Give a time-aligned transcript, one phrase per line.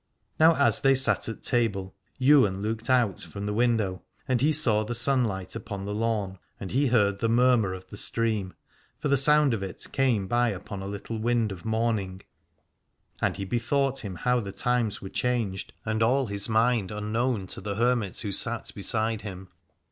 [0.39, 4.83] Now as they sat at table Ywain looked out from the window, and he saw
[4.83, 8.55] the sunlight upon the lawn, and he heard the murmur of the stream,
[8.97, 12.21] for the sound of it came by upon a little wind of morning;
[13.21, 17.61] and he bethought him how the times were changed, and all his mind unknown to
[17.61, 19.49] the hermit that sat beside him.